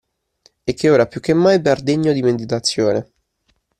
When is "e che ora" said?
0.63-1.05